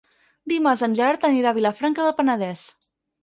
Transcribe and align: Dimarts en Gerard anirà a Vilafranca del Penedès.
Dimarts 0.53 0.81
en 0.87 0.95
Gerard 0.99 1.27
anirà 1.29 1.51
a 1.51 1.57
Vilafranca 1.59 2.05
del 2.07 2.17
Penedès. 2.21 2.65